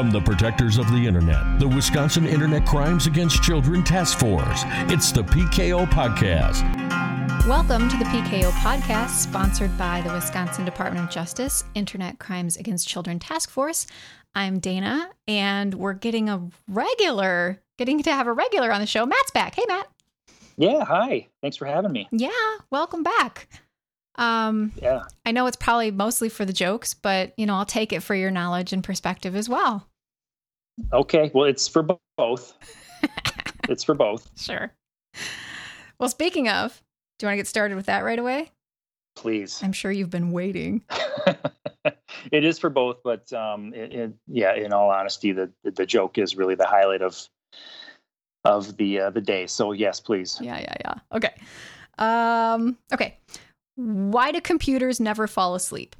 From 0.00 0.10
the 0.10 0.20
protectors 0.22 0.78
of 0.78 0.90
the 0.90 1.06
internet, 1.06 1.60
the 1.60 1.68
Wisconsin 1.68 2.24
Internet 2.24 2.64
Crimes 2.64 3.06
Against 3.06 3.42
Children 3.42 3.84
Task 3.84 4.18
Force, 4.18 4.62
it's 4.88 5.12
the 5.12 5.20
PKO 5.22 5.86
Podcast. 5.90 6.64
Welcome 7.46 7.86
to 7.90 7.98
the 7.98 8.06
PKO 8.06 8.50
Podcast, 8.50 9.10
sponsored 9.10 9.76
by 9.76 10.00
the 10.00 10.10
Wisconsin 10.10 10.64
Department 10.64 11.04
of 11.04 11.10
Justice 11.10 11.64
Internet 11.74 12.18
Crimes 12.18 12.56
Against 12.56 12.88
Children 12.88 13.18
Task 13.18 13.50
Force. 13.50 13.86
I'm 14.34 14.58
Dana, 14.58 15.10
and 15.28 15.74
we're 15.74 15.92
getting 15.92 16.30
a 16.30 16.48
regular, 16.66 17.60
getting 17.76 18.02
to 18.02 18.10
have 18.10 18.26
a 18.26 18.32
regular 18.32 18.72
on 18.72 18.80
the 18.80 18.86
show. 18.86 19.04
Matt's 19.04 19.32
back. 19.32 19.54
Hey, 19.54 19.64
Matt. 19.68 19.86
Yeah, 20.56 20.82
hi. 20.82 21.28
Thanks 21.42 21.58
for 21.58 21.66
having 21.66 21.92
me. 21.92 22.08
Yeah, 22.10 22.30
welcome 22.70 23.02
back. 23.02 23.48
Um, 24.14 24.72
Yeah. 24.80 25.02
I 25.26 25.32
know 25.32 25.46
it's 25.46 25.56
probably 25.58 25.90
mostly 25.90 26.30
for 26.30 26.46
the 26.46 26.54
jokes, 26.54 26.94
but 26.94 27.34
you 27.36 27.44
know, 27.44 27.56
I'll 27.56 27.66
take 27.66 27.92
it 27.92 28.02
for 28.02 28.14
your 28.14 28.30
knowledge 28.30 28.72
and 28.72 28.82
perspective 28.82 29.36
as 29.36 29.46
well. 29.46 29.89
Okay. 30.92 31.30
Well, 31.34 31.44
it's 31.44 31.68
for 31.68 31.86
both. 32.16 32.54
it's 33.68 33.84
for 33.84 33.94
both. 33.94 34.30
Sure. 34.40 34.72
Well, 35.98 36.08
speaking 36.08 36.48
of, 36.48 36.82
do 37.18 37.26
you 37.26 37.28
want 37.28 37.34
to 37.34 37.38
get 37.38 37.46
started 37.46 37.74
with 37.74 37.86
that 37.86 38.04
right 38.04 38.18
away? 38.18 38.50
Please. 39.16 39.62
I'm 39.62 39.72
sure 39.72 39.92
you've 39.92 40.10
been 40.10 40.32
waiting. 40.32 40.82
it 42.32 42.44
is 42.44 42.58
for 42.58 42.70
both, 42.70 42.98
but 43.04 43.30
um, 43.32 43.74
it, 43.74 43.92
it, 43.92 44.12
yeah. 44.26 44.54
In 44.54 44.72
all 44.72 44.90
honesty, 44.90 45.32
the 45.32 45.50
the 45.62 45.84
joke 45.84 46.16
is 46.16 46.36
really 46.36 46.54
the 46.54 46.66
highlight 46.66 47.02
of 47.02 47.18
of 48.44 48.76
the 48.76 49.00
uh, 49.00 49.10
the 49.10 49.20
day. 49.20 49.46
So 49.46 49.72
yes, 49.72 50.00
please. 50.00 50.38
Yeah, 50.40 50.58
yeah, 50.58 50.74
yeah. 50.80 50.94
Okay. 51.12 51.34
Um, 51.98 52.78
okay. 52.92 53.18
Why 53.76 54.32
do 54.32 54.40
computers 54.40 55.00
never 55.00 55.26
fall 55.26 55.54
asleep? 55.54 55.96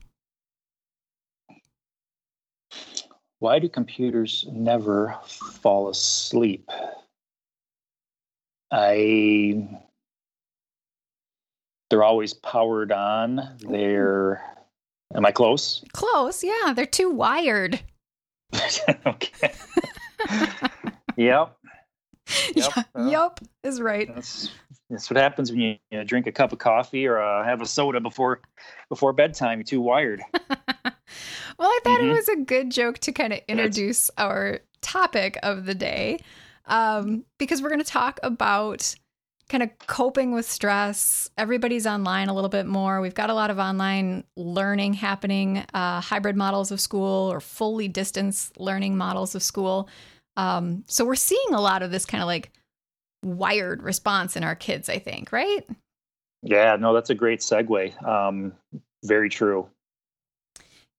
Why 3.41 3.59
do 3.59 3.69
computers 3.71 4.47
never 4.53 5.19
fall 5.25 5.89
asleep? 5.89 6.71
I 8.71 9.81
they're 11.89 12.05
always 12.05 12.35
powered 12.35 12.93
on. 12.93 13.57
They're 13.67 14.43
am 15.15 15.25
I 15.25 15.33
close? 15.33 15.83
Close. 15.93 16.45
Yeah, 16.45 16.75
they're 16.75 16.85
too 16.85 17.11
wired. 17.11 17.81
okay. 19.07 19.53
yep. 21.17 21.17
Yep. 21.17 21.57
Yep, 22.55 22.87
uh, 22.95 23.09
yep 23.11 23.41
is 23.65 23.81
right. 23.81 24.15
That's 24.15 24.51
that's 24.91 25.09
what 25.09 25.17
happens 25.17 25.51
when 25.51 25.61
you, 25.61 25.77
you 25.91 25.99
know, 25.99 26.05
drink 26.05 26.27
a 26.27 26.33
cup 26.33 26.53
of 26.53 26.59
coffee 26.59 27.07
or 27.07 27.21
uh, 27.21 27.43
have 27.43 27.63
a 27.63 27.67
soda 27.67 28.01
before 28.01 28.43
before 28.91 29.15
bedtime. 29.15 29.61
You're 29.61 29.65
too 29.65 29.81
wired. 29.81 30.21
Well, 31.59 31.69
I 31.69 31.79
thought 31.85 32.01
Mhm. 32.01 32.11
it 32.11 32.13
was 32.13 32.29
a 32.29 32.37
good 32.37 32.71
joke 32.71 32.99
to 33.01 33.13
kind 33.13 33.33
of 33.33 33.41
introduce 33.49 34.11
our 34.19 34.61
topic 34.81 35.39
of 35.43 35.67
the 35.67 35.75
day 35.75 36.21
um, 36.67 37.25
because 37.39 37.61
we're 37.61 37.69
going 37.69 37.83
to 37.83 37.91
talk 37.91 38.21
about 38.23 38.95
kind 39.49 39.63
of 39.65 39.71
coping 39.89 40.31
with 40.33 40.49
stress. 40.49 41.29
Everybody's 41.37 41.85
online 41.85 42.29
a 42.29 42.35
little 42.35 42.49
bit 42.49 42.67
more. 42.67 43.01
We've 43.01 43.15
got 43.15 43.31
a 43.31 43.35
lot 43.35 43.51
of 43.51 43.59
online 43.59 44.23
learning 44.37 44.95
happening, 44.95 45.65
uh, 45.75 46.01
hybrid 46.01 46.37
models 46.37 46.71
of 46.71 46.81
school 46.81 47.33
or 47.33 47.41
fully 47.41 47.89
distance 47.89 48.53
learning 48.57 48.97
models 48.97 49.35
of 49.35 49.43
school. 49.43 49.89
Um, 50.37 50.85
so 50.87 51.05
we're 51.05 51.17
seeing 51.17 51.53
a 51.53 51.61
lot 51.61 51.83
of 51.83 51.91
this 51.91 52.07
kind 52.07 52.23
of 52.23 52.29
like 52.29 52.53
wired 53.25 53.83
response 53.83 54.37
in 54.37 54.45
our 54.45 54.55
kids, 54.55 54.89
I 54.89 55.01
think, 55.01 55.33
right? 55.33 55.67
Yeah, 56.43 56.77
no, 56.77 56.95
that's 56.95 57.11
a 57.11 57.15
great 57.15 57.41
segue. 57.41 58.03
Um, 58.07 58.53
very 59.05 59.29
true. 59.29 59.69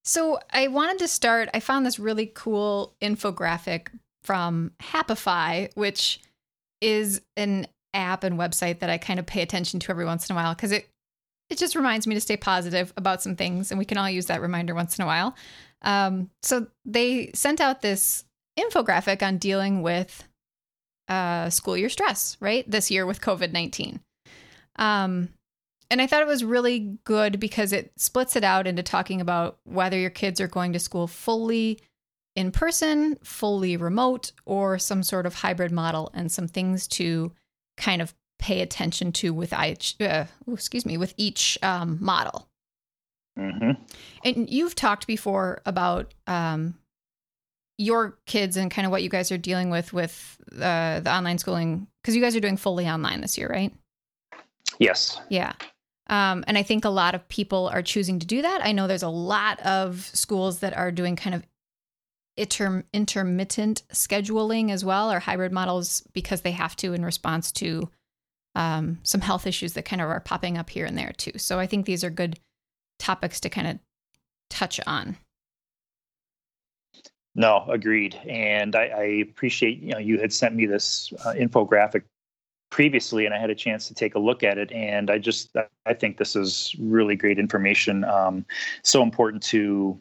So 0.04 0.40
I 0.52 0.68
wanted 0.68 1.00
to 1.00 1.08
start. 1.08 1.50
I 1.54 1.60
found 1.60 1.86
this 1.86 2.00
really 2.00 2.32
cool 2.34 2.96
infographic 3.02 3.88
from 4.24 4.72
Happify, 4.82 5.70
which 5.76 6.20
is 6.82 7.22
an 7.38 7.68
app 7.94 8.23
and 8.23 8.40
website 8.40 8.80
that 8.80 8.90
I 8.90 8.98
kind 8.98 9.20
of 9.20 9.26
pay 9.26 9.42
attention 9.42 9.80
to 9.82 9.92
every 9.92 10.06
once 10.06 10.30
in 10.30 10.36
a 10.36 10.40
while 10.40 10.54
because 10.54 10.72
it 10.72 10.88
it 11.50 11.58
just 11.58 11.76
reminds 11.76 12.08
me 12.08 12.16
to 12.16 12.22
stay 12.22 12.38
positive 12.38 12.94
about 12.95 13.22
some 13.22 13.36
things, 13.36 13.72
and 13.72 13.78
we 13.78 13.86
can 13.86 13.98
all 13.98 14.10
use 14.10 14.28
that 14.28 14.42
reminder 14.42 14.73
once 14.73 14.98
in 14.98 15.04
a 15.04 15.06
while. 15.06 15.36
Um, 15.82 16.30
so 16.42 16.67
they 16.86 17.32
sent 17.34 17.60
out 17.60 17.82
this 17.82 18.23
infographic 18.58 19.22
on 19.22 19.38
dealing 19.38 19.82
with 19.82 20.23
uh, 21.10 21.50
school 21.50 21.76
year 21.76 21.90
stress, 21.90 22.38
right? 22.40 22.70
This 22.70 22.90
year 22.90 23.06
with 23.06 23.20
COVID 23.20 23.52
nineteen. 23.52 24.00
Um, 24.78 25.30
and 25.92 26.02
I 26.02 26.08
thought 26.08 26.22
it 26.22 26.28
was 26.28 26.44
really 26.44 26.98
good 27.04 27.38
because 27.38 27.74
it 27.74 27.92
splits 27.98 28.38
it 28.38 28.46
out 28.46 28.66
into 28.66 28.82
talking 28.82 29.20
about 29.20 29.60
whether 29.66 30.00
your 30.00 30.10
kids 30.10 30.40
are 30.40 30.48
going 30.48 30.72
to 30.72 30.80
school 30.80 31.06
fully 31.06 31.80
in 32.34 32.52
person, 32.52 33.18
fully 33.24 33.76
remote, 33.76 34.32
or 34.46 34.80
some 34.80 35.04
sort 35.04 35.26
of 35.26 35.36
hybrid 35.36 35.72
model, 35.72 36.10
and 36.14 36.32
some 36.32 36.48
things 36.48 36.88
to 36.88 37.34
kind 37.76 38.02
of 38.02 38.14
pay 38.40 38.62
attention 38.62 39.12
to 39.12 39.34
with 39.34 39.54
each, 39.54 39.98
uh, 40.00 40.24
excuse 40.52 40.86
me, 40.86 40.98
with 40.98 41.14
each 41.18 41.58
um, 41.62 41.98
model. 42.00 42.48
hmm 43.38 43.72
And 44.23 44.50
you've 44.50 44.76
talked 44.76 45.08
before 45.08 45.62
about 45.66 46.14
um, 46.26 46.76
your 47.78 48.18
kids 48.26 48.56
and 48.56 48.72
kind 48.72 48.86
of 48.86 48.92
what 48.92 49.04
you 49.04 49.10
guys 49.10 49.30
are 49.30 49.38
dealing 49.38 49.70
with 49.70 49.92
with 49.92 50.38
uh, 50.56 51.02
the 51.02 51.14
online 51.14 51.38
schooling 51.38 51.88
because 52.02 52.16
you 52.16 52.22
guys 52.22 52.34
are 52.34 52.40
doing 52.40 52.56
fully 52.56 52.88
online 52.88 53.20
this 53.20 53.38
year, 53.38 53.50
right? 53.50 53.73
Yes. 54.80 55.20
Yeah. 55.30 55.54
Um, 56.11 56.44
and 56.45 56.58
I 56.58 56.64
think 56.64 56.83
a 56.83 56.89
lot 56.89 57.16
of 57.16 57.27
people 57.30 57.70
are 57.70 57.82
choosing 57.82 58.20
to 58.20 58.27
do 58.27 58.42
that. 58.42 58.60
I 58.64 58.73
know 58.73 58.86
there's 58.86 59.02
a 59.02 59.08
lot 59.08 59.61
of 59.61 60.11
schools 60.14 60.60
that 60.60 60.76
are 60.76 60.92
doing 60.92 61.16
kind 61.16 61.33
of 61.33 61.48
inter- 62.36 62.83
intermittent 62.92 63.83
scheduling 63.94 64.72
as 64.72 64.83
well, 64.83 65.10
or 65.10 65.20
hybrid 65.20 65.54
models 65.54 66.04
because 66.11 66.42
they 66.42 66.52
have 66.52 66.76
to 66.77 66.94
in 66.94 67.05
response 67.05 67.54
to 67.54 67.89
um, 68.55 68.99
some 69.04 69.22
health 69.22 69.48
issues 69.48 69.73
that 69.73 69.86
kind 69.86 70.02
of 70.02 70.10
are 70.10 70.20
popping 70.20 70.58
up 70.58 70.70
here 70.70 70.86
and 70.86 70.98
there 70.98 71.14
too. 71.16 71.38
So 71.38 71.60
I 71.60 71.66
think 71.66 71.86
these 71.86 72.04
are 72.04 72.10
good 72.10 72.38
topics 72.99 73.39
to 73.39 73.49
kind 73.49 73.67
of 73.67 73.80
touch 74.49 74.82
on. 74.86 75.16
No, 77.36 77.66
agreed. 77.70 78.16
And 78.28 78.76
I, 78.76 78.83
I 78.83 79.04
appreciate 79.22 79.80
you 79.80 79.93
know 79.93 79.98
you 79.98 80.20
had 80.20 80.33
sent 80.33 80.55
me 80.55 80.66
this 80.66 81.14
uh, 81.26 81.33
infographic 81.33 82.04
previously, 82.71 83.26
and 83.26 83.36
I 83.36 83.39
had 83.39 83.52
a 83.52 83.55
chance 83.55 83.87
to 83.89 83.93
take 83.93 84.15
a 84.15 84.20
look 84.20 84.43
at 84.43 84.58
it. 84.58 84.71
And 84.71 85.11
I 85.11 85.20
just 85.20 85.55
I 85.86 85.93
think 85.93 86.17
this 86.17 86.36
is 86.36 86.76
really 86.80 87.15
great 87.15 87.37
information. 87.37 88.04
Um, 88.05 88.45
so 88.82 89.04
important 89.04 89.43
to 89.43 89.99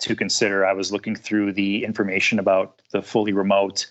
to 0.00 0.16
consider. 0.16 0.66
I 0.66 0.72
was 0.72 0.90
looking 0.90 1.14
through 1.14 1.52
the 1.52 1.84
information 1.84 2.40
about 2.40 2.82
the 2.90 3.00
fully 3.02 3.32
remote, 3.32 3.86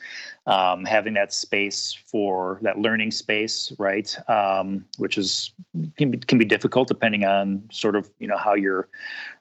um, 0.45 0.83
having 0.83 1.13
that 1.13 1.33
space 1.33 1.97
for 2.05 2.59
that 2.63 2.77
learning 2.77 3.11
space, 3.11 3.71
right? 3.79 4.13
Um, 4.29 4.83
which 4.97 5.17
is 5.17 5.53
can 5.97 6.11
be, 6.11 6.17
can 6.17 6.37
be 6.37 6.43
difficult 6.43 6.89
depending 6.89 7.23
on 7.23 7.63
sort 7.71 7.95
of 7.95 8.09
you 8.19 8.27
know 8.27 8.37
how 8.37 8.55
your 8.55 8.89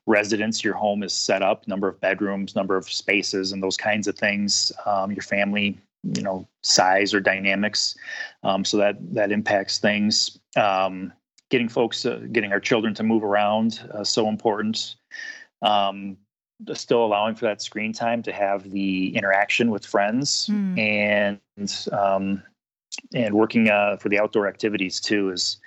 residence, 0.06 0.62
your 0.62 0.74
home 0.74 1.02
is 1.02 1.12
set 1.12 1.42
up, 1.42 1.66
number 1.66 1.88
of 1.88 2.00
bedrooms, 2.00 2.54
number 2.54 2.76
of 2.76 2.90
spaces, 2.90 3.50
and 3.50 3.62
those 3.62 3.76
kinds 3.76 4.06
of 4.06 4.16
things. 4.16 4.70
Um, 4.86 5.10
your 5.10 5.22
family, 5.22 5.76
you 6.02 6.22
know, 6.22 6.46
size 6.62 7.12
or 7.14 7.20
dynamics. 7.20 7.96
Um, 8.42 8.64
so 8.64 8.76
that 8.78 8.96
that 9.14 9.32
impacts 9.32 9.78
things. 9.78 10.38
Um, 10.56 11.12
getting 11.50 11.68
folks, 11.68 12.06
uh, 12.06 12.20
getting 12.32 12.52
our 12.52 12.60
children 12.60 12.94
to 12.94 13.02
move 13.02 13.24
around, 13.24 13.88
uh, 13.92 14.04
so 14.04 14.28
important. 14.28 14.96
Um, 15.62 16.16
still 16.74 17.04
allowing 17.04 17.34
for 17.34 17.46
that 17.46 17.62
screen 17.62 17.92
time 17.92 18.22
to 18.22 18.32
have 18.32 18.70
the 18.70 19.16
interaction 19.16 19.70
with 19.70 19.84
friends 19.86 20.46
Hmm. 20.46 20.78
and 20.78 21.40
um, 21.92 22.42
and 23.14 23.34
working 23.34 23.70
uh, 23.70 23.96
for 23.96 24.08
the 24.08 24.18
outdoor 24.18 24.46
activities 24.46 25.00
too 25.00 25.30
is 25.30 25.58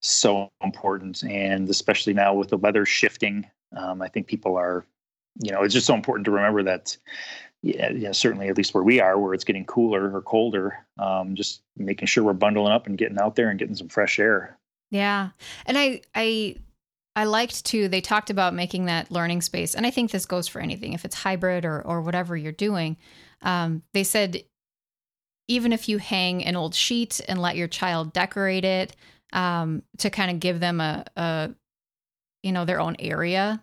so 0.00 0.50
important 0.62 1.22
and 1.24 1.68
especially 1.68 2.14
now 2.14 2.32
with 2.32 2.48
the 2.48 2.56
weather 2.56 2.86
shifting 2.86 3.44
um, 3.76 4.00
i 4.00 4.08
think 4.08 4.26
people 4.26 4.56
are 4.56 4.86
you 5.42 5.52
know 5.52 5.62
it's 5.62 5.74
just 5.74 5.86
so 5.86 5.94
important 5.94 6.24
to 6.24 6.30
remember 6.30 6.62
that 6.62 6.96
yeah, 7.62 7.90
know, 7.90 8.12
certainly 8.12 8.48
at 8.48 8.56
least 8.56 8.72
where 8.72 8.82
we 8.82 9.00
are 9.00 9.18
where 9.18 9.34
it's 9.34 9.44
getting 9.44 9.66
cooler 9.66 10.10
or 10.14 10.22
colder 10.22 10.78
um, 10.98 11.34
just 11.34 11.62
making 11.76 12.06
sure 12.06 12.24
we're 12.24 12.32
bundling 12.32 12.72
up 12.72 12.86
and 12.86 12.96
getting 12.96 13.18
out 13.18 13.36
there 13.36 13.50
and 13.50 13.58
getting 13.58 13.74
some 13.74 13.88
fresh 13.88 14.18
air 14.18 14.58
Yeah. 14.90 15.30
And 15.66 15.78
I 15.78 16.02
I 16.14 16.56
I 17.16 17.24
liked 17.24 17.64
too 17.64 17.88
they 17.88 18.00
talked 18.00 18.30
about 18.30 18.54
making 18.54 18.86
that 18.86 19.10
learning 19.10 19.42
space 19.42 19.74
and 19.74 19.86
I 19.86 19.90
think 19.90 20.10
this 20.10 20.26
goes 20.26 20.48
for 20.48 20.60
anything 20.60 20.92
if 20.92 21.04
it's 21.04 21.14
hybrid 21.14 21.64
or 21.64 21.82
or 21.82 22.02
whatever 22.02 22.36
you're 22.36 22.52
doing. 22.52 22.96
Um, 23.42 23.82
they 23.94 24.04
said 24.04 24.42
even 25.48 25.72
if 25.72 25.88
you 25.88 25.98
hang 25.98 26.44
an 26.44 26.56
old 26.56 26.74
sheet 26.74 27.20
and 27.28 27.40
let 27.42 27.56
your 27.56 27.68
child 27.68 28.12
decorate 28.12 28.64
it 28.64 28.94
um, 29.32 29.82
to 29.98 30.08
kind 30.08 30.30
of 30.30 30.38
give 30.40 30.60
them 30.60 30.80
a, 30.80 31.04
a 31.16 31.50
you 32.42 32.52
know 32.52 32.64
their 32.64 32.80
own 32.80 32.96
area 32.98 33.62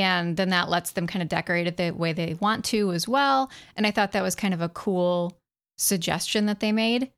and 0.00 0.36
then 0.36 0.50
that 0.50 0.68
lets 0.68 0.92
them 0.92 1.06
kind 1.06 1.22
of 1.22 1.28
decorate 1.28 1.66
it 1.66 1.76
the 1.76 1.90
way 1.90 2.12
they 2.12 2.34
want 2.34 2.64
to 2.66 2.92
as 2.92 3.08
well. 3.08 3.50
And 3.76 3.86
i 3.86 3.90
thought 3.90 4.12
that 4.12 4.22
was 4.22 4.34
kind 4.34 4.54
of 4.54 4.60
a 4.60 4.68
cool 4.68 5.38
suggestion 5.78 6.46
that 6.46 6.60
they 6.60 6.72
made. 6.72 7.10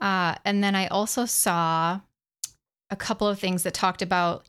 Uh, 0.00 0.34
and 0.44 0.62
then 0.64 0.74
i 0.74 0.86
also 0.86 1.24
saw 1.24 2.00
a 2.90 2.96
couple 2.96 3.28
of 3.28 3.38
things 3.38 3.62
that 3.62 3.74
talked 3.74 4.02
about 4.02 4.48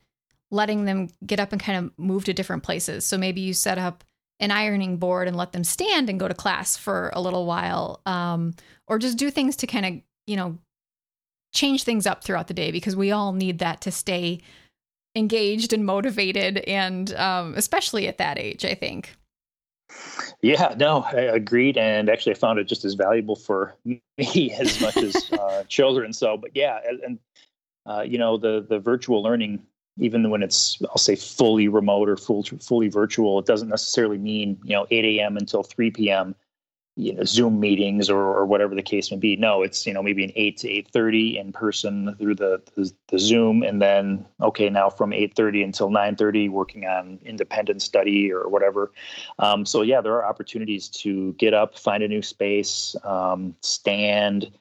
letting 0.49 0.85
them 0.85 1.09
get 1.25 1.39
up 1.39 1.51
and 1.51 1.61
kind 1.61 1.85
of 1.85 1.97
move 1.97 2.25
to 2.25 2.33
different 2.33 2.63
places. 2.63 3.05
So 3.05 3.17
maybe 3.17 3.41
you 3.41 3.53
set 3.53 3.77
up 3.77 4.03
an 4.39 4.51
ironing 4.51 4.97
board 4.97 5.27
and 5.27 5.37
let 5.37 5.53
them 5.53 5.63
stand 5.63 6.09
and 6.09 6.19
go 6.19 6.27
to 6.27 6.33
class 6.33 6.75
for 6.75 7.11
a 7.13 7.21
little 7.21 7.45
while, 7.45 8.01
um, 8.05 8.53
or 8.87 8.99
just 8.99 9.17
do 9.17 9.31
things 9.31 9.55
to 9.57 9.67
kind 9.67 9.85
of 9.85 9.93
you 10.27 10.35
know 10.35 10.57
change 11.53 11.83
things 11.83 12.07
up 12.07 12.23
throughout 12.23 12.47
the 12.47 12.53
day 12.53 12.71
because 12.71 12.95
we 12.95 13.11
all 13.11 13.33
need 13.33 13.59
that 13.59 13.81
to 13.81 13.91
stay 13.91 14.41
engaged 15.15 15.73
and 15.73 15.85
motivated, 15.85 16.59
and 16.59 17.13
um, 17.15 17.53
especially 17.55 18.07
at 18.07 18.17
that 18.17 18.37
age, 18.37 18.65
I 18.65 18.73
think. 18.73 19.15
Yeah, 20.41 20.73
no, 20.77 21.01
I 21.01 21.19
agreed, 21.21 21.77
and 21.77 22.09
actually, 22.09 22.33
I 22.33 22.35
found 22.35 22.59
it 22.59 22.65
just 22.65 22.85
as 22.85 22.93
valuable 22.93 23.35
for 23.35 23.75
me 23.85 24.55
as 24.57 24.79
much 24.81 24.97
as 24.97 25.31
uh, 25.33 25.63
children. 25.67 26.13
So, 26.13 26.37
but 26.37 26.51
yeah, 26.53 26.79
and 27.03 27.19
uh, 27.85 28.01
you 28.01 28.17
know, 28.17 28.37
the 28.37 28.65
the 28.67 28.79
virtual 28.79 29.21
learning, 29.21 29.61
even 29.99 30.29
when 30.29 30.43
it's 30.43 30.81
I'll 30.89 30.97
say 30.97 31.15
fully 31.15 31.67
remote 31.67 32.09
or 32.09 32.17
full 32.17 32.43
fully 32.43 32.87
virtual, 32.87 33.39
it 33.39 33.45
doesn't 33.45 33.69
necessarily 33.69 34.17
mean 34.17 34.57
you 34.63 34.73
know 34.75 34.87
8 34.89 35.05
a.m. 35.05 35.37
until 35.37 35.63
3 35.63 35.91
p.m 35.91 36.35
you 36.97 37.13
know 37.13 37.23
zoom 37.23 37.59
meetings 37.59 38.09
or, 38.09 38.19
or 38.19 38.45
whatever 38.45 38.75
the 38.75 38.81
case 38.81 39.11
may 39.11 39.17
be 39.17 39.35
no 39.35 39.61
it's 39.61 39.87
you 39.87 39.93
know 39.93 40.03
maybe 40.03 40.23
an 40.23 40.31
8 40.35 40.57
to 40.57 40.67
8.30 40.67 41.39
in 41.39 41.51
person 41.53 42.15
through 42.19 42.35
the, 42.35 42.61
the, 42.75 42.91
the 43.07 43.17
zoom 43.17 43.63
and 43.63 43.81
then 43.81 44.25
okay 44.41 44.69
now 44.69 44.89
from 44.89 45.11
8.30 45.11 45.63
until 45.63 45.89
9.30 45.89 46.49
working 46.49 46.85
on 46.85 47.19
independent 47.23 47.81
study 47.81 48.31
or 48.31 48.49
whatever 48.49 48.91
um, 49.39 49.65
so 49.65 49.81
yeah 49.81 50.01
there 50.01 50.13
are 50.13 50.25
opportunities 50.25 50.89
to 50.89 51.33
get 51.33 51.53
up 51.53 51.77
find 51.77 52.03
a 52.03 52.07
new 52.07 52.21
space 52.21 52.95
um, 53.03 53.55
stand 53.61 54.51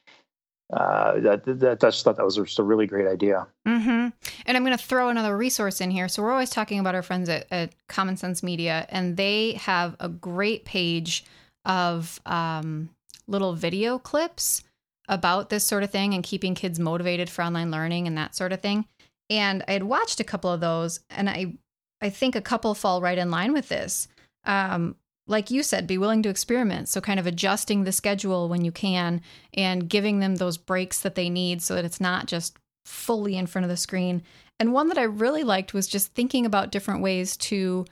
uh, 0.72 1.18
that, 1.18 1.42
that, 1.44 1.80
just 1.80 2.04
thought 2.04 2.16
that 2.16 2.24
was 2.24 2.36
just 2.36 2.60
a 2.60 2.62
really 2.62 2.86
great 2.86 3.08
idea. 3.08 3.44
Mm-hmm. 3.66 4.08
And 4.46 4.56
I'm 4.56 4.64
going 4.64 4.76
to 4.76 4.82
throw 4.82 5.08
another 5.08 5.36
resource 5.36 5.80
in 5.80 5.90
here. 5.90 6.06
So 6.06 6.22
we're 6.22 6.30
always 6.30 6.50
talking 6.50 6.78
about 6.78 6.94
our 6.94 7.02
friends 7.02 7.28
at, 7.28 7.48
at 7.50 7.72
Common 7.88 8.16
Sense 8.16 8.40
Media, 8.40 8.86
and 8.88 9.16
they 9.16 9.54
have 9.54 9.96
a 9.98 10.08
great 10.08 10.64
page 10.64 11.24
of 11.70 12.20
um, 12.26 12.90
little 13.28 13.54
video 13.54 13.96
clips 13.96 14.64
about 15.08 15.50
this 15.50 15.64
sort 15.64 15.84
of 15.84 15.90
thing 15.90 16.14
and 16.14 16.24
keeping 16.24 16.56
kids 16.56 16.80
motivated 16.80 17.30
for 17.30 17.42
online 17.42 17.70
learning 17.70 18.08
and 18.08 18.18
that 18.18 18.34
sort 18.34 18.52
of 18.52 18.60
thing. 18.60 18.84
And 19.28 19.62
I 19.68 19.72
had 19.72 19.84
watched 19.84 20.18
a 20.18 20.24
couple 20.24 20.50
of 20.50 20.60
those, 20.60 20.98
and 21.08 21.30
I 21.30 21.54
I 22.02 22.10
think 22.10 22.34
a 22.34 22.40
couple 22.40 22.74
fall 22.74 23.00
right 23.00 23.18
in 23.18 23.30
line 23.30 23.52
with 23.52 23.68
this. 23.68 24.08
Um, 24.44 24.96
like 25.28 25.50
you 25.50 25.62
said, 25.62 25.86
be 25.86 25.98
willing 25.98 26.24
to 26.24 26.28
experiment. 26.28 26.88
So, 26.88 27.00
kind 27.00 27.20
of 27.20 27.26
adjusting 27.26 27.84
the 27.84 27.92
schedule 27.92 28.48
when 28.48 28.64
you 28.64 28.72
can 28.72 29.20
and 29.54 29.88
giving 29.88 30.18
them 30.18 30.36
those 30.36 30.56
breaks 30.56 31.00
that 31.02 31.14
they 31.14 31.30
need 31.30 31.62
so 31.62 31.76
that 31.76 31.84
it's 31.84 32.00
not 32.00 32.26
just 32.26 32.58
fully 32.84 33.36
in 33.36 33.46
front 33.46 33.64
of 33.64 33.68
the 33.68 33.76
screen. 33.76 34.22
And 34.58 34.72
one 34.72 34.88
that 34.88 34.98
I 34.98 35.04
really 35.04 35.44
liked 35.44 35.72
was 35.72 35.86
just 35.86 36.14
thinking 36.14 36.46
about 36.46 36.72
different 36.72 37.00
ways 37.00 37.36
to 37.36 37.84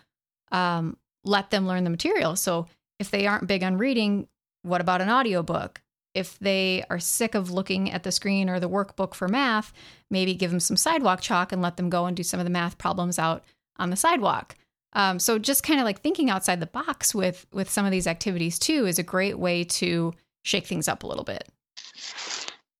um, 0.51 0.97
let 1.25 1.51
them 1.51 1.69
learn 1.69 1.85
the 1.85 1.91
material. 1.91 2.35
So, 2.35 2.67
if 2.99 3.11
they 3.11 3.27
aren't 3.27 3.47
big 3.47 3.63
on 3.63 3.79
reading, 3.79 4.29
what 4.63 4.81
about 4.81 5.01
an 5.01 5.11
audiobook? 5.11 5.81
If 6.15 6.39
they 6.39 6.85
are 6.91 6.99
sick 6.99 7.35
of 7.35 7.51
looking 7.51 7.91
at 7.91 8.03
the 8.03 8.13
screen 8.13 8.49
or 8.49 8.59
the 8.59 8.69
workbook 8.69 9.15
for 9.15 9.29
math, 9.29 9.73
maybe 10.11 10.35
give 10.35 10.51
them 10.51 10.61
some 10.61 10.77
sidewalk 10.77 11.21
chalk 11.21 11.53
and 11.53 11.63
let 11.63 11.77
them 11.77 11.91
go 11.91 12.07
and 12.07 12.17
do 12.17 12.23
some 12.23 12.41
of 12.41 12.45
the 12.45 12.51
math 12.51 12.79
problems 12.79 13.19
out 13.19 13.45
on 13.77 13.91
the 13.91 13.97
sidewalk. 13.97 14.57
Um, 14.95 15.19
so 15.19 15.39
just 15.39 15.63
kind 15.63 15.79
of 15.79 15.85
like 15.85 16.01
thinking 16.01 16.31
outside 16.31 16.61
the 16.61 16.67
box 16.67 17.15
with 17.15 17.47
with 17.53 17.69
some 17.69 17.85
of 17.85 17.93
these 17.93 18.07
activities 18.07 18.59
too 18.59 18.87
is 18.87 18.99
a 18.99 19.03
great 19.03 19.39
way 19.39 19.63
to 19.65 20.15
shake 20.45 20.67
things 20.67 20.89
up 20.89 21.03
a 21.03 21.07
little 21.07 21.25
bit. 21.25 21.47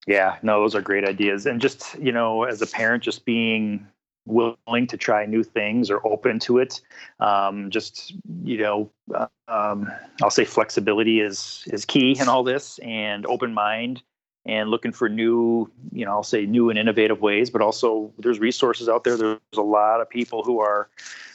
Yeah, 0.07 0.39
no, 0.43 0.61
those 0.63 0.75
are 0.75 0.81
great 0.81 1.05
ideas. 1.05 1.45
And 1.45 1.61
just, 1.61 1.99
you 1.99 2.13
know, 2.13 2.45
as 2.45 2.63
a 2.63 2.67
parent, 2.67 3.03
just 3.03 3.27
being 3.27 3.87
willing 4.29 4.87
to 4.87 4.97
try 4.97 5.27
new 5.27 5.43
things 5.43 5.91
or 5.91 6.07
open 6.07 6.39
to 6.41 6.59
it. 6.59 6.81
Um, 7.21 7.71
just 7.71 8.15
you 8.45 8.59
know, 8.59 8.91
uh, 9.15 9.27
um, 9.49 9.91
I'll 10.23 10.31
say 10.31 10.45
flexibility 10.45 11.21
is 11.21 11.65
is 11.73 11.85
key 11.85 12.17
in 12.21 12.29
all 12.29 12.45
this, 12.45 12.79
and 12.81 13.27
open 13.27 13.55
mind, 13.55 14.03
and 14.47 14.71
looking 14.71 14.93
for 14.93 15.09
new, 15.09 15.71
you 15.93 16.05
know, 16.05 16.13
I'll 16.13 16.23
say 16.23 16.47
new 16.47 16.71
and 16.71 16.79
innovative 16.79 17.21
ways. 17.21 17.51
But 17.51 17.63
also, 17.63 18.13
there's 18.19 18.39
resources 18.39 18.89
out 18.89 19.05
there. 19.05 19.17
There's 19.17 19.39
a 19.57 19.63
lot 19.63 20.01
of 20.01 20.09
people 20.09 20.43
who 20.43 20.61
are 20.61 20.89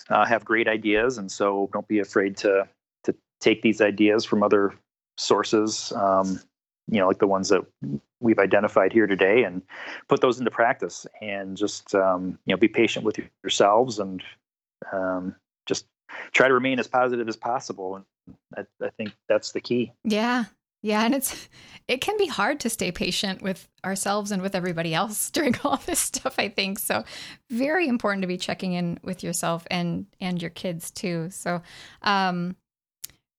uh, 0.09 0.25
have 0.25 0.45
great 0.45 0.67
ideas, 0.67 1.17
and 1.17 1.31
so 1.31 1.69
don't 1.73 1.87
be 1.87 1.99
afraid 1.99 2.37
to 2.37 2.67
to 3.03 3.15
take 3.41 3.61
these 3.61 3.81
ideas 3.81 4.23
from 4.23 4.43
other 4.43 4.73
sources. 5.17 5.91
Um, 5.95 6.39
you 6.89 6.99
know, 6.99 7.07
like 7.07 7.19
the 7.19 7.27
ones 7.27 7.49
that 7.49 7.65
we've 8.23 8.39
identified 8.39 8.91
here 8.91 9.07
today, 9.07 9.43
and 9.43 9.61
put 10.07 10.21
those 10.21 10.39
into 10.39 10.51
practice. 10.51 11.05
And 11.21 11.55
just 11.55 11.93
um, 11.93 12.39
you 12.45 12.53
know, 12.53 12.57
be 12.57 12.67
patient 12.67 13.05
with 13.05 13.19
yourselves, 13.43 13.99
and 13.99 14.23
um, 14.91 15.35
just 15.65 15.85
try 16.31 16.47
to 16.47 16.53
remain 16.53 16.79
as 16.79 16.87
positive 16.87 17.27
as 17.27 17.37
possible. 17.37 17.95
And 17.95 18.35
I, 18.57 18.85
I 18.85 18.89
think 18.89 19.13
that's 19.27 19.51
the 19.51 19.61
key. 19.61 19.93
Yeah, 20.03 20.45
yeah, 20.83 21.05
and 21.05 21.15
it's 21.15 21.47
it 21.87 22.01
can 22.01 22.17
be 22.17 22.27
hard 22.27 22.59
to 22.61 22.69
stay 22.69 22.91
patient 22.91 23.41
with 23.41 23.67
ourselves 23.85 24.31
and 24.31 24.41
with 24.41 24.53
everybody 24.53 24.93
else 24.93 25.31
during 25.31 25.55
all 25.63 25.77
this 25.85 25.99
stuff, 25.99 26.35
I 26.37 26.49
think. 26.49 26.77
So 26.77 27.05
very 27.49 27.87
important 27.87 28.21
to 28.23 28.27
be 28.27 28.37
checking 28.37 28.73
in 28.73 28.99
with 29.01 29.23
yourself 29.23 29.65
and 29.71 30.05
and 30.19 30.41
your 30.41 30.51
kids 30.51 30.91
too. 30.91 31.29
So 31.31 31.61
um 32.01 32.57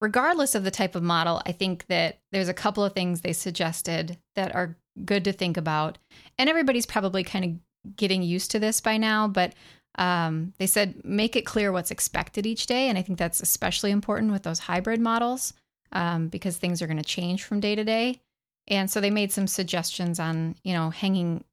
regardless 0.04 0.54
of 0.54 0.64
the 0.64 0.70
type 0.70 0.94
of 0.94 1.02
model, 1.02 1.40
I 1.46 1.52
think 1.52 1.86
that 1.86 2.18
there's 2.30 2.50
a 2.50 2.54
couple 2.54 2.84
of 2.84 2.92
things 2.92 3.22
they 3.22 3.32
suggested 3.32 4.18
that 4.36 4.54
are 4.54 4.76
good 5.06 5.24
to 5.24 5.32
think 5.32 5.56
about. 5.56 5.96
And 6.38 6.50
everybody's 6.50 6.84
probably 6.84 7.24
kind 7.24 7.44
of 7.46 7.96
getting 7.96 8.22
used 8.22 8.50
to 8.50 8.58
this 8.58 8.82
by 8.82 8.98
now, 8.98 9.28
but 9.28 9.54
um, 9.96 10.52
they 10.58 10.66
said 10.66 11.02
make 11.06 11.36
it 11.36 11.46
clear 11.46 11.72
what's 11.72 11.90
expected 11.90 12.44
each 12.44 12.66
day. 12.66 12.90
And 12.90 12.98
I 12.98 13.02
think 13.02 13.18
that's 13.18 13.40
especially 13.40 13.92
important 13.92 14.30
with 14.30 14.42
those 14.42 14.58
hybrid 14.58 15.00
models 15.00 15.54
um, 15.92 16.28
because 16.28 16.58
things 16.58 16.82
are 16.82 16.86
going 16.86 16.98
to 16.98 17.02
change 17.02 17.42
from 17.42 17.60
day 17.60 17.74
to 17.74 17.82
day. 17.82 18.20
And 18.68 18.90
so 18.90 19.00
they 19.00 19.10
made 19.10 19.32
some 19.32 19.46
suggestions 19.46 20.20
on, 20.20 20.56
you 20.64 20.74
know, 20.74 20.90
hanging 20.90 21.44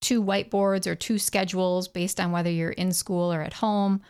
two 0.00 0.22
whiteboards 0.22 0.86
or 0.86 0.94
two 0.94 1.18
schedules 1.18 1.88
based 1.88 2.20
on 2.20 2.30
whether 2.30 2.50
you're 2.50 2.70
in 2.70 2.92
school 2.92 3.32
or 3.32 3.42
at 3.42 3.54
home. 3.54 4.00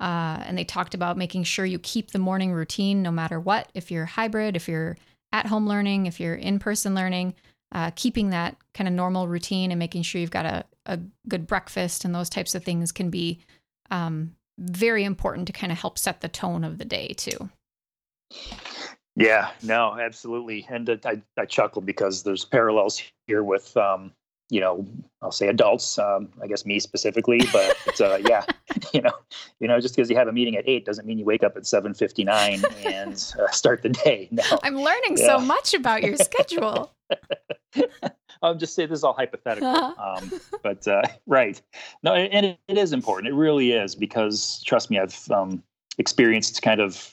Uh, 0.00 0.42
and 0.46 0.56
they 0.56 0.64
talked 0.64 0.94
about 0.94 1.18
making 1.18 1.44
sure 1.44 1.64
you 1.66 1.78
keep 1.78 2.10
the 2.10 2.18
morning 2.18 2.52
routine 2.52 3.02
no 3.02 3.10
matter 3.10 3.38
what. 3.38 3.70
If 3.74 3.90
you're 3.90 4.06
hybrid, 4.06 4.56
if 4.56 4.66
you're 4.66 4.96
at 5.32 5.46
home 5.46 5.68
learning, 5.68 6.06
if 6.06 6.18
you're 6.18 6.34
in 6.34 6.58
person 6.58 6.94
learning, 6.94 7.34
uh, 7.72 7.90
keeping 7.94 8.30
that 8.30 8.56
kind 8.74 8.88
of 8.88 8.94
normal 8.94 9.28
routine 9.28 9.70
and 9.70 9.78
making 9.78 10.02
sure 10.02 10.20
you've 10.20 10.30
got 10.30 10.46
a, 10.46 10.64
a 10.86 10.98
good 11.28 11.46
breakfast 11.46 12.04
and 12.04 12.14
those 12.14 12.30
types 12.30 12.54
of 12.54 12.64
things 12.64 12.90
can 12.92 13.10
be 13.10 13.40
um, 13.90 14.34
very 14.58 15.04
important 15.04 15.46
to 15.46 15.52
kind 15.52 15.70
of 15.70 15.78
help 15.78 15.98
set 15.98 16.20
the 16.20 16.28
tone 16.28 16.64
of 16.64 16.78
the 16.78 16.84
day, 16.84 17.08
too. 17.08 17.50
Yeah, 19.16 19.50
no, 19.62 19.98
absolutely. 20.00 20.66
And 20.68 20.88
I, 21.04 21.20
I 21.38 21.44
chuckle 21.44 21.82
because 21.82 22.22
there's 22.22 22.44
parallels 22.44 23.02
here 23.26 23.42
with 23.42 23.76
um, 23.76 24.12
you 24.50 24.60
know, 24.60 24.86
I'll 25.22 25.32
say 25.32 25.48
adults, 25.48 25.98
um, 25.98 26.28
I 26.42 26.46
guess 26.46 26.66
me 26.66 26.80
specifically, 26.80 27.40
but 27.52 28.00
uh, 28.00 28.16
yeah, 28.28 28.44
you 28.92 29.00
know, 29.00 29.12
you 29.60 29.68
know, 29.68 29.80
just 29.80 29.94
because 29.94 30.10
you 30.10 30.16
have 30.16 30.28
a 30.28 30.32
meeting 30.32 30.56
at 30.56 30.64
eight 30.66 30.84
doesn't 30.84 31.06
mean 31.06 31.18
you 31.18 31.24
wake 31.24 31.44
up 31.44 31.56
at 31.56 31.66
seven 31.66 31.94
fifty 31.94 32.24
nine 32.24 32.62
and 32.84 33.32
uh, 33.40 33.50
start 33.50 33.82
the 33.82 33.90
day. 33.90 34.28
No, 34.30 34.42
I'm 34.62 34.76
learning 34.76 35.16
yeah. 35.16 35.26
so 35.26 35.38
much 35.38 35.72
about 35.72 36.02
your 36.02 36.16
schedule. 36.16 36.92
I'll 38.42 38.54
just 38.54 38.74
say 38.74 38.86
this 38.86 38.98
is 38.98 39.04
all 39.04 39.12
hypothetical, 39.12 39.68
um, 39.68 40.32
but 40.62 40.86
uh, 40.88 41.02
right, 41.26 41.60
no, 42.02 42.14
and 42.14 42.46
it, 42.46 42.58
it 42.68 42.78
is 42.78 42.92
important. 42.92 43.28
It 43.28 43.36
really 43.36 43.72
is 43.72 43.94
because 43.94 44.62
trust 44.64 44.90
me, 44.90 44.98
I've 44.98 45.30
um, 45.30 45.62
experienced 45.98 46.62
kind 46.62 46.80
of 46.80 47.12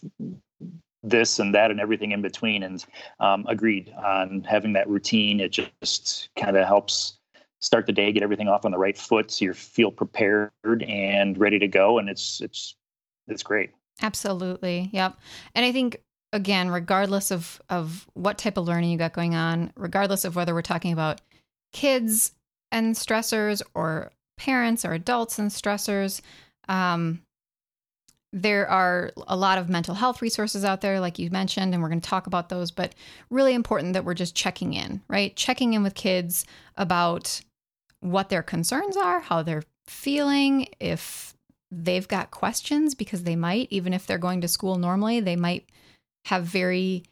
this 1.04 1.40
and 1.40 1.54
that 1.54 1.72
and 1.72 1.80
everything 1.80 2.12
in 2.12 2.22
between 2.22 2.64
and 2.64 2.86
um, 3.20 3.46
agreed 3.48 3.94
on 4.04 4.44
having 4.44 4.74
that 4.74 4.88
routine 4.90 5.40
it 5.40 5.52
just 5.52 6.30
kind 6.36 6.58
of 6.58 6.66
helps 6.66 7.17
start 7.60 7.86
the 7.86 7.92
day, 7.94 8.12
get 8.12 8.24
everything 8.24 8.48
off 8.48 8.66
on 8.66 8.72
the 8.72 8.78
right 8.78 8.98
foot, 8.98 9.32
so 9.32 9.46
you 9.46 9.54
feel 9.54 9.92
prepared 9.92 10.52
and 10.66 11.38
ready 11.38 11.60
to 11.60 11.68
go, 11.68 11.98
and 12.00 12.10
it's 12.10 12.42
it's 12.42 12.76
it's 13.28 13.44
great. 13.44 13.72
Absolutely, 14.02 14.90
yep. 14.94 15.18
And 15.56 15.66
I 15.66 15.72
think 15.72 16.02
again, 16.34 16.70
regardless 16.70 17.32
of 17.32 17.62
of 17.70 18.08
what 18.14 18.38
type 18.38 18.58
of 18.58 18.66
learning 18.66 18.92
you 18.92 18.98
got 18.98 19.14
going 19.14 19.36
on, 19.36 19.72
regardless 19.76 20.26
of 20.26 20.36
whether 20.36 20.54
we're 20.54 20.62
talking 20.62 20.94
about 20.94 21.22
kids 21.74 22.34
and 22.72 22.96
stressors 22.96 23.62
or 23.74 24.12
parents 24.38 24.86
or 24.86 24.94
adults 24.94 25.40
and 25.40 25.50
stressors, 25.50 26.22
um, 26.70 27.22
there 28.34 28.70
are 28.70 29.12
a 29.28 29.36
lot 29.36 29.58
of 29.58 29.70
mental 29.70 29.96
health 29.96 30.22
resources 30.22 30.64
out 30.64 30.82
there, 30.82 31.00
like 31.00 31.18
you 31.18 31.30
mentioned, 31.32 31.74
and 31.74 31.82
we're 31.82 31.90
going 31.90 32.02
to 32.02 32.10
talk 32.10 32.28
about 32.28 32.50
those. 32.50 32.72
But 32.72 32.94
really 33.30 33.54
important 33.54 33.94
that 33.94 34.06
we're 34.06 34.14
just 34.14 34.36
checking 34.36 34.74
in, 34.74 35.02
right? 35.08 35.36
Checking 35.36 35.74
in 35.74 35.82
with 35.82 35.96
kids 35.96 36.46
about 36.76 37.42
what 38.02 38.30
their 38.30 38.44
concerns 38.44 38.96
are, 38.98 39.20
how 39.20 39.44
they're 39.44 39.64
feeling, 39.88 40.68
if 40.80 41.34
they've 41.72 42.08
got 42.08 42.32
questions, 42.32 42.96
because 42.96 43.24
they 43.24 43.36
might, 43.36 43.68
even 43.72 43.94
if 43.94 44.06
they're 44.06 44.18
going 44.18 44.42
to 44.42 44.48
school 44.48 44.78
normally, 44.78 45.20
they 45.20 45.36
might 45.36 45.70
have 46.26 46.44
very 46.44 47.04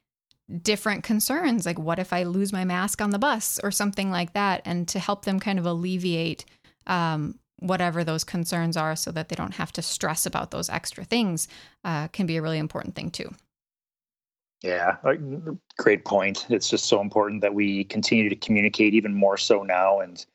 different 0.62 1.04
concerns. 1.04 1.66
Like, 1.66 1.80
what 1.80 2.00
if 2.00 2.14
I 2.14 2.24
lose 2.24 2.54
my 2.54 2.66
mask 2.66 3.02
on 3.02 3.10
the 3.10 3.20
bus 3.20 3.60
or 3.64 3.72
something 3.72 4.12
like 4.12 4.34
that? 4.34 4.62
And 4.66 4.88
to 4.90 5.00
help 5.00 5.26
them 5.26 5.40
kind 5.40 5.60
of 5.60 5.66
alleviate 5.66 6.46
um, 6.88 7.40
whatever 7.60 8.04
those 8.04 8.24
concerns 8.24 8.78
are 8.78 8.96
so 8.96 9.12
that 9.12 9.30
they 9.30 9.36
don't 9.36 9.56
have 9.56 9.72
to 9.74 9.82
stress 9.82 10.26
about 10.26 10.52
those 10.52 10.70
extra 10.70 11.04
things 11.04 11.48
uh, 11.84 12.08
can 12.10 12.26
be 12.26 12.38
a 12.38 12.42
really 12.42 12.60
important 12.60 12.96
thing 12.96 13.10
too. 13.10 13.34
Yeah, 14.62 14.98
great 15.78 16.06
point. 16.06 16.48
It's 16.50 16.70
just 16.70 16.86
so 16.86 17.00
important 17.00 17.42
that 17.42 17.54
we 17.54 17.84
continue 17.84 18.30
to 18.30 18.36
communicate 18.36 18.94
even 18.94 19.14
more 19.14 19.38
so 19.38 19.64
now 19.64 20.00
and 20.00 20.26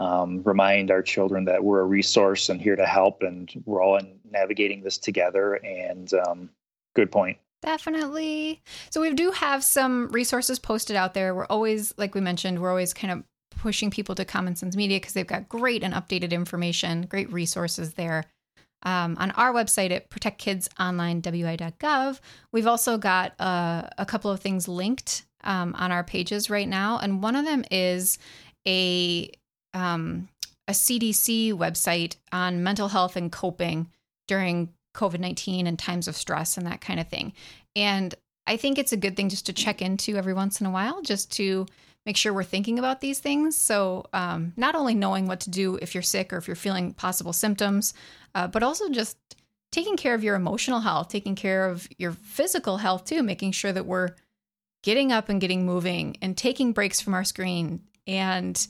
um, 0.00 0.42
remind 0.44 0.90
our 0.90 1.02
children 1.02 1.44
that 1.44 1.62
we're 1.62 1.80
a 1.80 1.84
resource 1.84 2.48
and 2.48 2.60
here 2.60 2.74
to 2.74 2.86
help, 2.86 3.22
and 3.22 3.52
we're 3.66 3.80
all 3.82 3.98
in 3.98 4.18
navigating 4.30 4.82
this 4.82 4.98
together. 4.98 5.54
And 5.54 6.12
um, 6.14 6.50
good 6.96 7.12
point. 7.12 7.38
Definitely. 7.62 8.62
So 8.88 9.02
we 9.02 9.12
do 9.12 9.30
have 9.30 9.62
some 9.62 10.08
resources 10.08 10.58
posted 10.58 10.96
out 10.96 11.12
there. 11.12 11.34
We're 11.34 11.44
always, 11.46 11.92
like 11.98 12.14
we 12.14 12.22
mentioned, 12.22 12.60
we're 12.60 12.70
always 12.70 12.94
kind 12.94 13.12
of 13.12 13.22
pushing 13.50 13.90
people 13.90 14.14
to 14.14 14.24
Common 14.24 14.56
Sense 14.56 14.74
Media 14.74 14.98
because 14.98 15.12
they've 15.12 15.26
got 15.26 15.50
great 15.50 15.84
and 15.84 15.92
updated 15.92 16.30
information, 16.30 17.02
great 17.02 17.30
resources 17.30 17.92
there. 17.94 18.24
Um, 18.82 19.18
on 19.20 19.30
our 19.32 19.52
website 19.52 19.90
at 19.90 20.08
protectkidsonline.wi.gov, 20.08 22.20
we've 22.52 22.66
also 22.66 22.96
got 22.96 23.38
uh, 23.38 23.82
a 23.98 24.06
couple 24.06 24.30
of 24.30 24.40
things 24.40 24.66
linked 24.66 25.26
um, 25.44 25.74
on 25.76 25.92
our 25.92 26.02
pages 26.02 26.48
right 26.48 26.66
now, 26.66 26.98
and 26.98 27.22
one 27.22 27.36
of 27.36 27.44
them 27.44 27.66
is 27.70 28.16
a 28.66 29.30
um, 29.74 30.28
a 30.68 30.72
CDC 30.72 31.52
website 31.52 32.16
on 32.32 32.62
mental 32.62 32.88
health 32.88 33.16
and 33.16 33.30
coping 33.30 33.88
during 34.28 34.72
COVID 34.94 35.20
19 35.20 35.66
and 35.66 35.78
times 35.78 36.08
of 36.08 36.16
stress 36.16 36.56
and 36.56 36.66
that 36.66 36.80
kind 36.80 37.00
of 37.00 37.08
thing. 37.08 37.32
And 37.76 38.14
I 38.46 38.56
think 38.56 38.78
it's 38.78 38.92
a 38.92 38.96
good 38.96 39.16
thing 39.16 39.28
just 39.28 39.46
to 39.46 39.52
check 39.52 39.82
into 39.82 40.16
every 40.16 40.34
once 40.34 40.60
in 40.60 40.66
a 40.66 40.70
while, 40.70 41.02
just 41.02 41.30
to 41.32 41.66
make 42.06 42.16
sure 42.16 42.32
we're 42.32 42.42
thinking 42.42 42.78
about 42.78 43.00
these 43.00 43.18
things. 43.18 43.56
So, 43.56 44.06
um, 44.12 44.52
not 44.56 44.74
only 44.74 44.94
knowing 44.94 45.26
what 45.26 45.40
to 45.40 45.50
do 45.50 45.76
if 45.76 45.94
you're 45.94 46.02
sick 46.02 46.32
or 46.32 46.38
if 46.38 46.48
you're 46.48 46.56
feeling 46.56 46.94
possible 46.94 47.32
symptoms, 47.32 47.94
uh, 48.34 48.48
but 48.48 48.62
also 48.62 48.88
just 48.88 49.16
taking 49.70 49.96
care 49.96 50.14
of 50.14 50.24
your 50.24 50.34
emotional 50.34 50.80
health, 50.80 51.08
taking 51.08 51.34
care 51.34 51.66
of 51.68 51.88
your 51.98 52.12
physical 52.12 52.78
health 52.78 53.04
too, 53.04 53.22
making 53.22 53.52
sure 53.52 53.72
that 53.72 53.86
we're 53.86 54.10
getting 54.82 55.12
up 55.12 55.28
and 55.28 55.40
getting 55.40 55.66
moving 55.66 56.16
and 56.22 56.36
taking 56.36 56.72
breaks 56.72 57.00
from 57.00 57.14
our 57.14 57.24
screen 57.24 57.80
and 58.06 58.66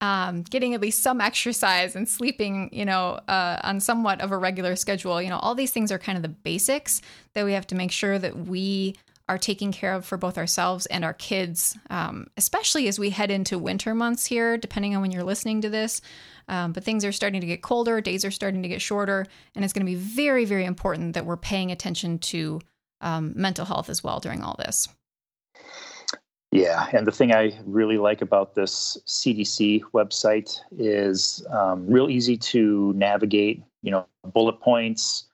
um, 0.00 0.42
getting 0.42 0.74
at 0.74 0.80
least 0.80 1.02
some 1.02 1.20
exercise 1.20 1.96
and 1.96 2.08
sleeping, 2.08 2.68
you 2.72 2.84
know, 2.84 3.20
uh, 3.28 3.60
on 3.62 3.80
somewhat 3.80 4.20
of 4.20 4.30
a 4.30 4.36
regular 4.38 4.76
schedule. 4.76 5.22
You 5.22 5.30
know, 5.30 5.38
all 5.38 5.54
these 5.54 5.72
things 5.72 5.90
are 5.90 5.98
kind 5.98 6.16
of 6.16 6.22
the 6.22 6.28
basics 6.28 7.00
that 7.34 7.44
we 7.44 7.52
have 7.52 7.66
to 7.68 7.74
make 7.74 7.92
sure 7.92 8.18
that 8.18 8.36
we 8.36 8.96
are 9.28 9.38
taking 9.38 9.72
care 9.72 9.94
of 9.94 10.04
for 10.04 10.16
both 10.16 10.38
ourselves 10.38 10.86
and 10.86 11.04
our 11.04 11.14
kids, 11.14 11.76
um, 11.90 12.28
especially 12.36 12.86
as 12.86 12.98
we 12.98 13.10
head 13.10 13.30
into 13.30 13.58
winter 13.58 13.94
months 13.94 14.26
here, 14.26 14.56
depending 14.56 14.94
on 14.94 15.02
when 15.02 15.10
you're 15.10 15.24
listening 15.24 15.60
to 15.62 15.68
this. 15.68 16.00
Um, 16.48 16.72
but 16.72 16.84
things 16.84 17.04
are 17.04 17.10
starting 17.10 17.40
to 17.40 17.46
get 17.46 17.62
colder, 17.62 18.00
days 18.00 18.24
are 18.24 18.30
starting 18.30 18.62
to 18.62 18.68
get 18.68 18.80
shorter, 18.80 19.26
and 19.56 19.64
it's 19.64 19.72
going 19.72 19.84
to 19.84 19.90
be 19.90 19.96
very, 19.96 20.44
very 20.44 20.64
important 20.64 21.14
that 21.14 21.26
we're 21.26 21.36
paying 21.36 21.72
attention 21.72 22.18
to 22.20 22.60
um, 23.00 23.32
mental 23.34 23.64
health 23.64 23.90
as 23.90 24.04
well 24.04 24.20
during 24.20 24.42
all 24.42 24.54
this. 24.58 24.88
Yeah, 26.52 26.86
and 26.92 27.06
the 27.06 27.12
thing 27.12 27.32
I 27.32 27.58
really 27.64 27.98
like 27.98 28.22
about 28.22 28.54
this 28.54 28.96
CDC 29.06 29.82
website 29.92 30.58
is 30.78 31.44
um, 31.50 31.86
real 31.86 32.08
easy 32.08 32.36
to 32.36 32.92
navigate. 32.94 33.62
You 33.82 33.90
know, 33.90 34.06
bullet 34.24 34.60
points. 34.60 35.24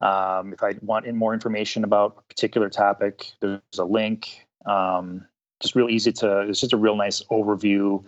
Um, 0.00 0.52
if 0.52 0.62
I 0.62 0.74
want 0.82 1.06
in 1.06 1.16
more 1.16 1.34
information 1.34 1.84
about 1.84 2.16
a 2.18 2.22
particular 2.22 2.68
topic, 2.68 3.30
there's 3.40 3.60
a 3.78 3.84
link. 3.84 4.46
Um, 4.66 5.24
just 5.60 5.76
real 5.76 5.88
easy 5.88 6.12
to. 6.12 6.40
It's 6.40 6.60
just 6.60 6.72
a 6.72 6.76
real 6.76 6.96
nice 6.96 7.22
overview, 7.30 8.02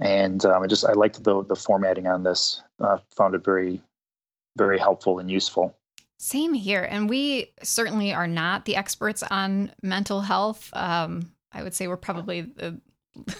and 0.00 0.44
um, 0.44 0.62
I 0.62 0.66
just 0.66 0.84
I 0.84 0.92
liked 0.92 1.22
the 1.22 1.44
the 1.44 1.54
formatting 1.54 2.06
on 2.06 2.24
this. 2.24 2.62
Uh, 2.80 2.98
found 3.14 3.34
it 3.34 3.44
very, 3.44 3.80
very 4.56 4.78
helpful 4.78 5.18
and 5.18 5.30
useful. 5.30 5.76
Same 6.18 6.54
here, 6.54 6.82
and 6.82 7.08
we 7.08 7.52
certainly 7.62 8.12
are 8.12 8.26
not 8.26 8.64
the 8.64 8.74
experts 8.74 9.22
on 9.22 9.70
mental 9.82 10.22
health. 10.22 10.70
Um, 10.72 11.30
I 11.52 11.62
would 11.62 11.74
say 11.74 11.88
we're 11.88 11.96
probably 11.96 12.42
the, 12.42 12.80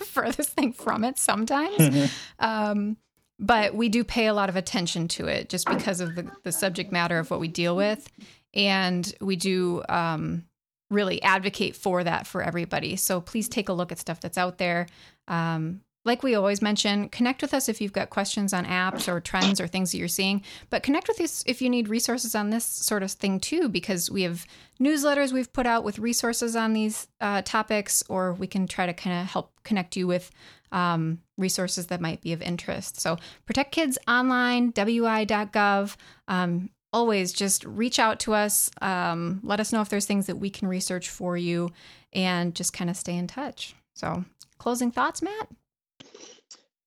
furthest 0.00 0.50
thing 0.50 0.72
from 0.72 1.04
it 1.04 1.18
sometimes. 1.18 1.78
Mm-hmm. 1.78 2.06
Um, 2.38 2.96
but 3.38 3.74
we 3.74 3.88
do 3.90 4.02
pay 4.02 4.26
a 4.26 4.34
lot 4.34 4.48
of 4.48 4.56
attention 4.56 5.08
to 5.08 5.26
it 5.26 5.50
just 5.50 5.66
because 5.66 6.00
of 6.00 6.14
the, 6.14 6.30
the 6.42 6.52
subject 6.52 6.90
matter 6.90 7.18
of 7.18 7.30
what 7.30 7.38
we 7.40 7.48
deal 7.48 7.76
with. 7.76 8.08
And 8.54 9.12
we 9.20 9.36
do 9.36 9.82
um, 9.88 10.44
really 10.90 11.20
advocate 11.22 11.76
for 11.76 12.02
that 12.02 12.26
for 12.26 12.42
everybody. 12.42 12.96
So 12.96 13.20
please 13.20 13.48
take 13.48 13.68
a 13.68 13.74
look 13.74 13.92
at 13.92 13.98
stuff 13.98 14.20
that's 14.20 14.38
out 14.38 14.56
there. 14.58 14.86
Um, 15.28 15.82
like 16.06 16.22
we 16.22 16.36
always 16.36 16.62
mention, 16.62 17.08
connect 17.08 17.42
with 17.42 17.52
us 17.52 17.68
if 17.68 17.80
you've 17.80 17.92
got 17.92 18.10
questions 18.10 18.52
on 18.54 18.64
apps 18.64 19.08
or 19.08 19.20
trends 19.20 19.60
or 19.60 19.66
things 19.66 19.90
that 19.90 19.98
you're 19.98 20.06
seeing. 20.06 20.40
But 20.70 20.84
connect 20.84 21.08
with 21.08 21.20
us 21.20 21.42
if 21.46 21.60
you 21.60 21.68
need 21.68 21.88
resources 21.88 22.34
on 22.36 22.50
this 22.50 22.64
sort 22.64 23.02
of 23.02 23.10
thing 23.10 23.40
too, 23.40 23.68
because 23.68 24.08
we 24.08 24.22
have 24.22 24.46
newsletters 24.80 25.32
we've 25.32 25.52
put 25.52 25.66
out 25.66 25.82
with 25.82 25.98
resources 25.98 26.54
on 26.54 26.72
these 26.72 27.08
uh, 27.20 27.42
topics, 27.42 28.04
or 28.08 28.32
we 28.34 28.46
can 28.46 28.68
try 28.68 28.86
to 28.86 28.94
kind 28.94 29.20
of 29.20 29.26
help 29.26 29.52
connect 29.64 29.96
you 29.96 30.06
with 30.06 30.30
um, 30.70 31.18
resources 31.36 31.88
that 31.88 32.00
might 32.00 32.20
be 32.20 32.32
of 32.32 32.40
interest. 32.40 33.00
So, 33.00 33.18
Protect 33.44 33.72
Kids 33.72 33.98
Online, 34.06 34.70
wi.gov. 34.70 35.96
Um, 36.28 36.70
always 36.92 37.32
just 37.32 37.64
reach 37.64 37.98
out 37.98 38.20
to 38.20 38.32
us. 38.32 38.70
Um, 38.80 39.40
let 39.42 39.58
us 39.58 39.72
know 39.72 39.80
if 39.80 39.88
there's 39.88 40.06
things 40.06 40.26
that 40.26 40.38
we 40.38 40.50
can 40.50 40.68
research 40.68 41.10
for 41.10 41.36
you 41.36 41.70
and 42.12 42.54
just 42.54 42.72
kind 42.72 42.88
of 42.88 42.96
stay 42.96 43.16
in 43.16 43.26
touch. 43.26 43.74
So, 43.94 44.24
closing 44.58 44.92
thoughts, 44.92 45.20
Matt? 45.20 45.48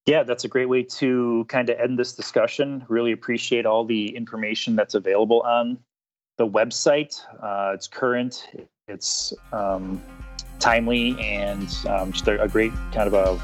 Yeah, 0.06 0.24
that's 0.24 0.44
a 0.44 0.48
great 0.48 0.70
way 0.70 0.84
to 0.84 1.46
kind 1.50 1.70
of 1.70 1.80
end 1.80 2.00
this 2.00 2.14
discussion. 2.14 2.86
Really 2.88 3.12
appreciate 3.12 3.66
all 3.66 3.86
the 3.86 4.16
information 4.16 4.76
that's 4.76 4.96
available 4.96 5.42
on 5.42 5.78
the 6.38 6.48
website. 6.48 7.22
Uh, 7.42 7.74
it's 7.76 7.88
current, 7.88 8.50
it's 8.88 9.34
um, 9.54 10.02
timely, 10.58 11.20
and 11.20 11.70
um, 11.88 12.12
just 12.12 12.28
a, 12.28 12.42
a, 12.42 12.48
great 12.48 12.72
kind 12.92 13.14
of 13.14 13.14
a 13.14 13.38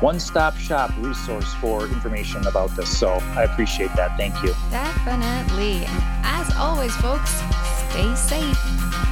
one 0.00 0.18
stop 0.18 0.56
shop 0.56 0.90
resource 0.98 1.52
for 1.54 1.84
information 1.84 2.46
about 2.46 2.74
this. 2.74 2.98
So 2.98 3.12
I 3.12 3.44
appreciate 3.44 3.94
that. 3.94 4.16
Thank 4.16 4.42
you. 4.42 4.54
Definitely. 4.70 5.84
And 5.84 6.02
as 6.24 6.52
always, 6.56 6.96
folks, 6.96 7.30
stay 7.90 8.14
safe. 8.16 9.09